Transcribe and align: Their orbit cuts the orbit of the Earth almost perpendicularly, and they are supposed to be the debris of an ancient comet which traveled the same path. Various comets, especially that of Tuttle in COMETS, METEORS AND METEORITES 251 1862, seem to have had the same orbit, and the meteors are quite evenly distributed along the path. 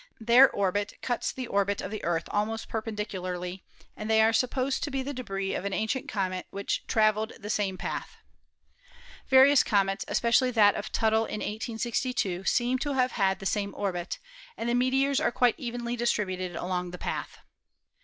Their 0.19 0.49
orbit 0.49 0.93
cuts 1.03 1.31
the 1.31 1.45
orbit 1.45 1.79
of 1.79 1.91
the 1.91 2.03
Earth 2.03 2.23
almost 2.31 2.67
perpendicularly, 2.67 3.63
and 3.95 4.09
they 4.09 4.19
are 4.23 4.33
supposed 4.33 4.81
to 4.83 4.89
be 4.89 5.03
the 5.03 5.13
debris 5.13 5.53
of 5.53 5.63
an 5.63 5.73
ancient 5.73 6.09
comet 6.09 6.47
which 6.49 6.87
traveled 6.87 7.33
the 7.39 7.51
same 7.51 7.77
path. 7.77 8.17
Various 9.29 9.61
comets, 9.61 10.03
especially 10.07 10.49
that 10.49 10.73
of 10.73 10.91
Tuttle 10.91 11.25
in 11.25 11.41
COMETS, 11.41 11.67
METEORS 11.67 11.67
AND 11.67 11.69
METEORITES 11.69 12.21
251 12.23 12.41
1862, 12.41 12.43
seem 12.45 12.77
to 12.79 12.93
have 12.93 13.11
had 13.11 13.37
the 13.37 13.45
same 13.45 13.75
orbit, 13.77 14.17
and 14.57 14.67
the 14.67 14.73
meteors 14.73 15.19
are 15.19 15.31
quite 15.31 15.59
evenly 15.59 15.95
distributed 15.95 16.55
along 16.55 16.89
the 16.89 16.97
path. 16.97 17.37